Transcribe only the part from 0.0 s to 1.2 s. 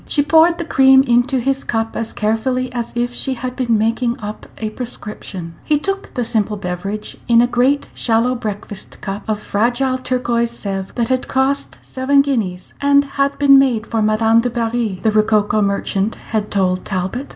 She poured the cream